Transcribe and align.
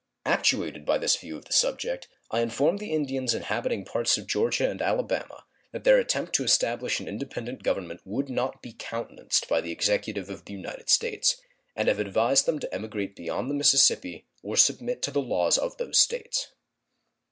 Actuated 0.25 0.83
by 0.83 0.97
this 0.97 1.15
view 1.15 1.37
of 1.37 1.45
the 1.45 1.53
subject, 1.53 2.07
I 2.31 2.39
informed 2.39 2.79
the 2.79 2.91
Indians 2.91 3.35
inhabiting 3.35 3.85
parts 3.85 4.17
of 4.17 4.25
Georgia 4.25 4.67
and 4.67 4.81
Alabama 4.81 5.45
that 5.73 5.83
their 5.83 5.99
attempt 5.99 6.33
to 6.33 6.43
establish 6.43 6.99
an 6.99 7.07
independent 7.07 7.61
government 7.61 8.01
would 8.03 8.27
not 8.27 8.63
be 8.63 8.73
countenanced 8.73 9.47
by 9.47 9.61
the 9.61 9.71
Executive 9.71 10.27
of 10.27 10.45
the 10.45 10.53
United 10.53 10.89
States, 10.89 11.39
and 11.75 11.87
advised 11.87 12.47
them 12.47 12.57
to 12.57 12.73
emigrate 12.73 13.15
beyond 13.15 13.47
the 13.47 13.53
Mississippi 13.53 14.25
or 14.41 14.57
submit 14.57 15.03
to 15.03 15.11
the 15.11 15.21
laws 15.21 15.55
of 15.59 15.77
those 15.77 15.99
States. 15.99 16.47